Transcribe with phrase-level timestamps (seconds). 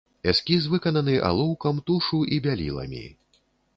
[0.31, 3.05] Эскіз выкананы алоўкам, тушу і бяліламі.